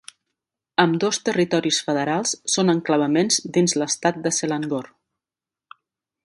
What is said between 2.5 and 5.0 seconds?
són enclavaments dins l'estat de Selangor.